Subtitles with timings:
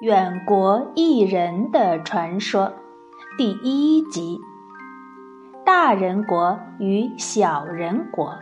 [0.00, 2.72] 远国异人的传说，
[3.36, 4.40] 第一集：
[5.62, 8.34] 大人国与小人国。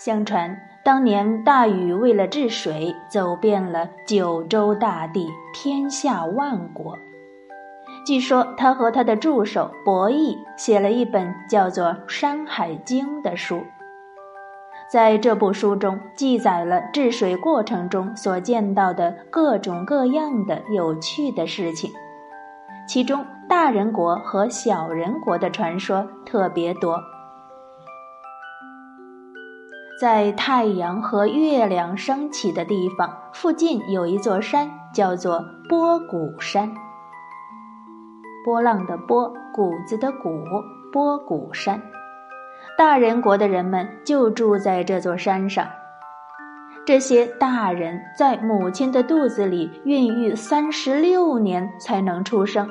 [0.00, 6.98] 相传，当年大禹为了治水，走遍了九州大地，天下万国。
[8.04, 13.62] 据说，他和他的助手伯益写了一本叫做《山海经》的书。
[14.88, 21.90] 在这部书中，记载了治水过程中所见到的各种各样的有趣的事情，
[22.88, 27.00] 其中大人国和小人国的传说特别多。
[30.00, 36.72] 在太阳和月亮升起的地方附近有一座山，叫做波谷山。
[38.44, 40.44] 波浪的波，谷子的谷，
[40.92, 41.82] 波谷山。
[42.76, 45.66] 大人国的人们就住在这座山上。
[46.84, 52.68] 这些大人在母亲的肚子里孕育三十六年才能出生，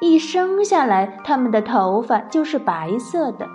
[0.00, 3.46] 一生下来，他们的头发就是白色的。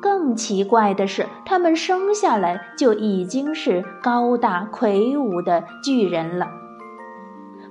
[0.00, 6.46] 更奇怪的是，他们生下来就已经是高大魁梧的巨人了，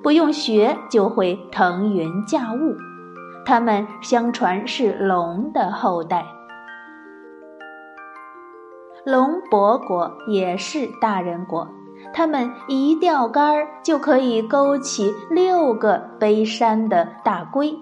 [0.03, 2.75] 不用学就会腾云驾雾。
[3.45, 6.25] 他们相传是龙的后代。
[9.07, 11.65] 龙伯国也是大人国，
[12.13, 17.73] 他们一钓竿儿就可以勾起六个背山的大龟，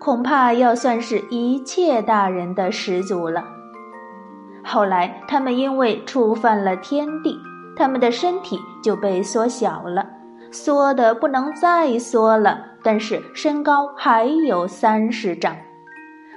[0.00, 3.44] 恐怕要算是一切大人的始祖了。
[4.64, 7.38] 后来他们因为触犯了天地，
[7.76, 10.04] 他们的身体就被缩小了，
[10.50, 15.56] 缩的不能再缩了，但是身高还有三十丈，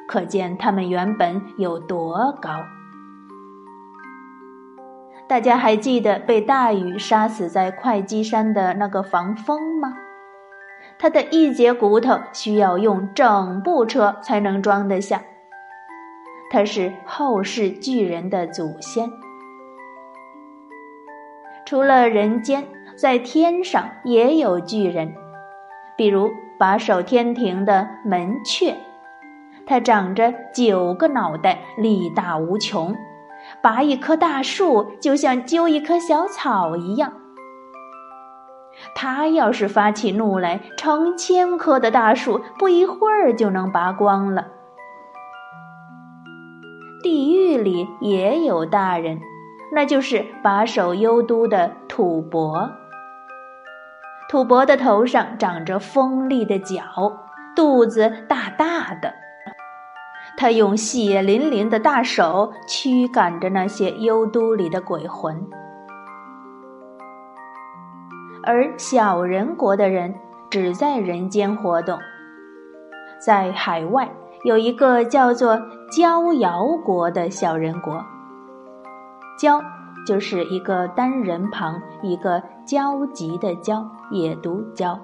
[0.08, 2.52] 可见他们原本有多高。
[5.28, 9.98] 大家还记得被大禹杀死在会稽山的那个防风吗？
[11.00, 15.24] 他的一节骨头需要用整部车才能装得下。
[16.52, 19.10] 他是后世巨人的祖先。
[21.66, 22.64] 除了人间，
[22.96, 25.16] 在天上也有巨人，
[25.98, 28.76] 比如把守天庭的门阙，
[29.66, 32.96] 它长着九个脑袋，力大无穷。
[33.66, 37.14] 拔一棵大树，就像揪一棵小草一样。
[38.94, 44.46] 他要是发起怒来，成千棵的大树不一会儿就能拔光了。
[47.02, 49.20] 地狱里也有大人，
[49.74, 52.70] 那就是把守幽都的吐蕃。
[54.30, 56.84] 吐蕃的头上长着锋利的角，
[57.56, 59.25] 肚子大大的。
[60.38, 65.48] 他用血淋淋的大手驱赶着那些幽都里的鬼魂，
[68.44, 70.14] 而小人国的人
[70.50, 71.98] 只在人间活动。
[73.26, 74.12] 在海外
[74.44, 75.58] 有一个叫做
[75.90, 78.04] 焦瑶国的小人国，
[79.40, 79.62] 焦
[80.06, 85.00] 就是一个单人旁一个焦急的焦，也读焦；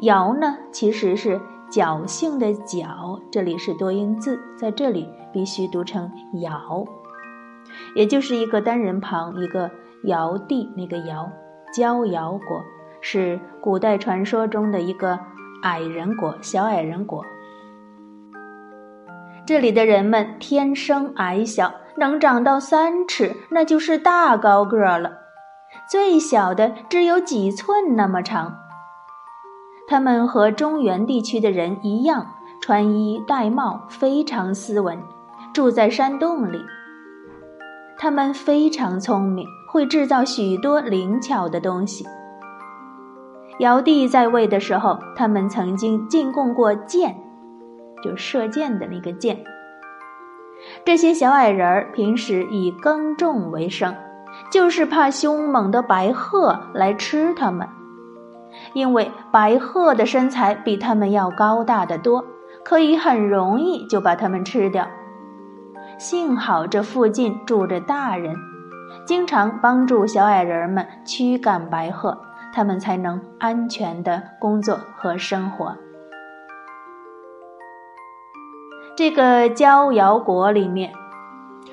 [0.00, 1.40] 瑶呢，其实是。
[1.70, 6.10] 侥幸的侥，这里是多音字，在这里必须读成
[6.40, 6.84] 尧，
[7.94, 9.70] 也就是一个单人旁一个
[10.04, 11.28] 尧帝那个尧，
[11.74, 12.64] 焦尧国
[13.00, 15.18] 是古代传说中的一个
[15.62, 17.24] 矮人国，小矮人国。
[19.44, 25.10] 这里的人们天生矮小，能长到三尺，那就是大高个了，
[25.90, 28.56] 最小的只有几寸那么长。
[29.88, 32.26] 他们和中原地区的人一样，
[32.60, 35.00] 穿衣戴帽，非常斯文，
[35.54, 36.58] 住在山洞里。
[37.96, 42.04] 他们非常聪明，会制造许多灵巧的东西。
[43.60, 47.16] 尧帝在位的时候，他们曾经进贡过箭，
[48.02, 49.38] 就射箭的那个箭。
[50.84, 53.94] 这些小矮人儿平时以耕种为生，
[54.50, 57.66] 就是怕凶猛的白鹤来吃他们。
[58.76, 62.22] 因为白鹤的身材比他们要高大得多，
[62.62, 64.86] 可以很容易就把它们吃掉。
[65.96, 68.36] 幸好这附近住着大人，
[69.06, 72.18] 经常帮助小矮人们驱赶白鹤，
[72.52, 75.74] 他们才能安全的工作和生活。
[78.94, 80.92] 这个焦瑶国里面，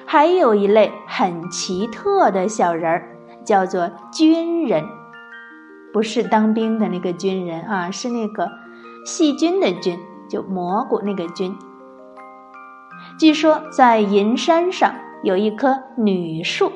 [0.06, 3.04] 还有一类很奇特的小人儿，
[3.44, 4.86] 叫做军人。
[5.94, 8.52] 不是当兵的那个军人啊，是那个
[9.06, 11.56] 细菌的菌，就蘑菇那个菌。
[13.20, 16.72] 据说在银山上有一棵女树，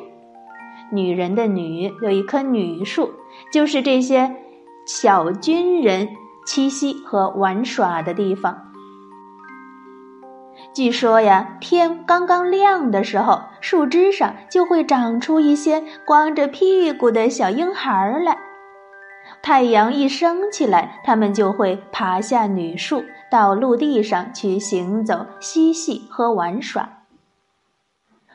[0.92, 3.12] 女人的“女”有一棵女树，
[3.52, 4.36] 就是这些
[4.86, 6.10] 小军人
[6.48, 8.56] 栖息和玩耍的地方。
[10.74, 18.38] 据说呀，天刚刚亮的时候，树枝上就会长出一些光着屁股的小婴孩来。
[19.42, 27.04] 太阳一升起来，他们就会爬下女树，到陆地上去行走、嬉戏和玩耍。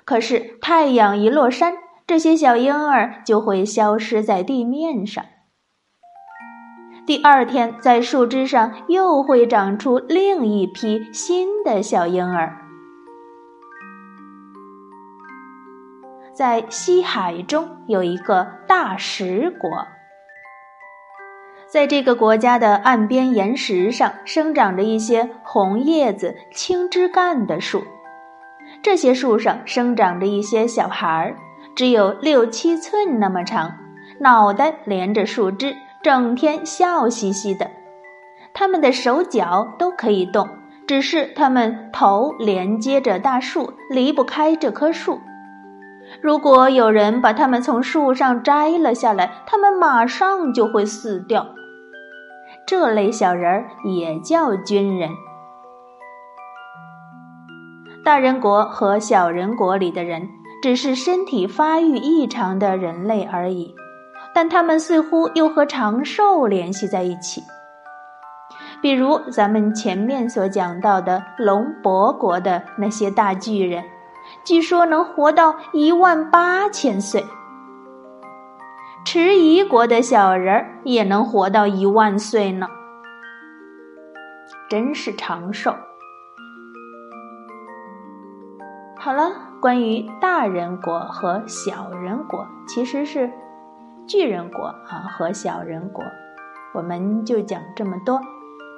[0.04, 1.74] 可是太阳一落山，
[2.06, 5.24] 这些小婴儿就会消失在地面上。
[7.04, 12.58] 第二天，在树枝上又会长出另一批新的小婴儿。
[16.32, 19.68] 在西海中有一个大石国，
[21.72, 27.82] 在这个国家的岸边岩石上生长着一些红叶子、青枝干的树，
[28.82, 31.34] 这些树上生长着一些小孩儿，
[31.74, 33.72] 只有六七寸那么长，
[34.20, 35.74] 脑袋连着树枝。
[36.02, 37.70] 整天笑嘻嘻的，
[38.52, 40.46] 他们的手脚都可以动，
[40.86, 45.22] 只是他们头连接着大树，离不开这棵树。
[46.20, 51.46] 如果有人把他们从树上摘了下来，他们马上就会死掉。
[52.66, 55.10] 这类小人儿也叫军人。
[58.04, 60.28] 大人国和小人国里的人，
[60.62, 63.74] 只是身体发育异常的人类而已。
[64.34, 67.42] 但他们似乎又和长寿联系在一起，
[68.80, 73.84] 比如咱们前面所讲到的龙伯国的那些大巨人，
[74.42, 77.20] 据说能活到一万八千岁；
[79.14, 82.66] 迟疑国的小人儿也能活到一万岁呢，
[84.70, 85.70] 真是长寿。
[88.96, 89.30] 好了，
[89.60, 93.30] 关于大人国和小人国，其实是。
[94.08, 96.02] 巨人国啊和小人国，
[96.72, 98.18] 我们就讲这么多，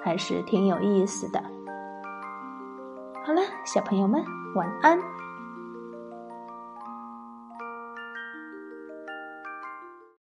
[0.02, 1.40] 还是挺有意思的。
[3.24, 4.20] 好了，小朋友们，
[4.56, 4.98] 晚安。